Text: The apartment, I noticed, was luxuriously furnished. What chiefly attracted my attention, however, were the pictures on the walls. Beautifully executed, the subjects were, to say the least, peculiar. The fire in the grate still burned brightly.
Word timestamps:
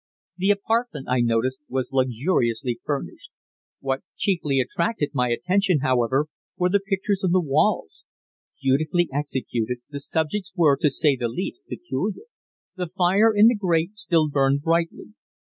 The 0.37 0.49
apartment, 0.49 1.05
I 1.07 1.19
noticed, 1.21 1.59
was 1.69 1.91
luxuriously 1.93 2.79
furnished. 2.83 3.29
What 3.81 4.01
chiefly 4.15 4.59
attracted 4.59 5.11
my 5.13 5.29
attention, 5.29 5.81
however, 5.81 6.25
were 6.57 6.69
the 6.69 6.79
pictures 6.79 7.23
on 7.23 7.33
the 7.33 7.39
walls. 7.39 8.03
Beautifully 8.59 9.09
executed, 9.13 9.77
the 9.91 9.99
subjects 9.99 10.53
were, 10.55 10.75
to 10.77 10.89
say 10.89 11.15
the 11.15 11.27
least, 11.29 11.67
peculiar. 11.67 12.23
The 12.75 12.87
fire 12.87 13.31
in 13.31 13.45
the 13.47 13.55
grate 13.55 13.95
still 13.95 14.27
burned 14.27 14.63
brightly. 14.63 15.09